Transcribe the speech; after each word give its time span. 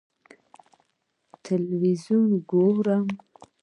ه 1.29 1.33
تلویزیون 1.43 2.29
ګورم. 2.49 3.05